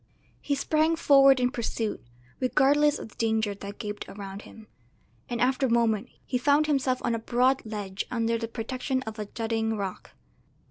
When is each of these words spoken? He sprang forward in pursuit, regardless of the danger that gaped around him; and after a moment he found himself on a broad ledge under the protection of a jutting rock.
He 0.41 0.55
sprang 0.55 0.95
forward 0.95 1.39
in 1.39 1.51
pursuit, 1.51 2.03
regardless 2.39 2.97
of 2.97 3.09
the 3.09 3.15
danger 3.17 3.53
that 3.53 3.77
gaped 3.77 4.09
around 4.09 4.41
him; 4.41 4.65
and 5.29 5.39
after 5.39 5.67
a 5.67 5.71
moment 5.71 6.09
he 6.25 6.39
found 6.39 6.65
himself 6.65 6.99
on 7.05 7.13
a 7.13 7.19
broad 7.19 7.63
ledge 7.67 8.07
under 8.09 8.39
the 8.39 8.47
protection 8.47 9.03
of 9.03 9.19
a 9.19 9.27
jutting 9.27 9.77
rock. 9.77 10.13